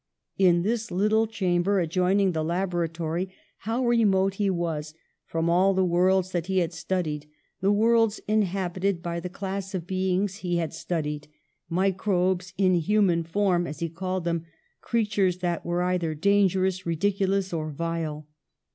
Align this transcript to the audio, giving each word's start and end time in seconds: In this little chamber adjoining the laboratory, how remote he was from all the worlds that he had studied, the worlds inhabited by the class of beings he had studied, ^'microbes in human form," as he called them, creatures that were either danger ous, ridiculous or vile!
In 0.39 0.63
this 0.63 0.89
little 0.89 1.27
chamber 1.27 1.79
adjoining 1.79 2.31
the 2.31 2.43
laboratory, 2.43 3.29
how 3.59 3.85
remote 3.85 4.33
he 4.41 4.49
was 4.49 4.95
from 5.27 5.47
all 5.47 5.75
the 5.75 5.85
worlds 5.85 6.31
that 6.31 6.47
he 6.47 6.57
had 6.57 6.73
studied, 6.73 7.29
the 7.59 7.71
worlds 7.71 8.19
inhabited 8.27 9.03
by 9.03 9.19
the 9.19 9.29
class 9.29 9.75
of 9.75 9.85
beings 9.85 10.37
he 10.37 10.57
had 10.57 10.73
studied, 10.73 11.27
^'microbes 11.71 12.51
in 12.57 12.73
human 12.73 13.23
form," 13.23 13.67
as 13.67 13.77
he 13.77 13.89
called 13.89 14.23
them, 14.23 14.45
creatures 14.81 15.37
that 15.37 15.63
were 15.63 15.83
either 15.83 16.15
danger 16.15 16.65
ous, 16.65 16.83
ridiculous 16.83 17.53
or 17.53 17.69
vile! 17.69 18.27